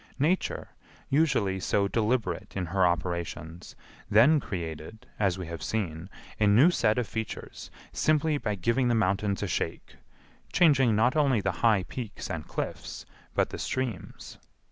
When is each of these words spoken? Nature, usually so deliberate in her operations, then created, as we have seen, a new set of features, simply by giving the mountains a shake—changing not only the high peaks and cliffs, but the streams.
Nature, 0.17 0.69
usually 1.09 1.59
so 1.59 1.87
deliberate 1.87 2.57
in 2.57 2.65
her 2.65 2.87
operations, 2.87 3.75
then 4.09 4.39
created, 4.39 5.05
as 5.19 5.37
we 5.37 5.45
have 5.45 5.61
seen, 5.61 6.09
a 6.39 6.47
new 6.47 6.71
set 6.71 6.97
of 6.97 7.05
features, 7.07 7.69
simply 7.91 8.39
by 8.39 8.55
giving 8.55 8.87
the 8.87 8.95
mountains 8.95 9.43
a 9.43 9.47
shake—changing 9.47 10.95
not 10.95 11.15
only 11.15 11.39
the 11.39 11.51
high 11.61 11.83
peaks 11.83 12.31
and 12.31 12.47
cliffs, 12.47 13.05
but 13.35 13.51
the 13.51 13.59
streams. 13.59 14.39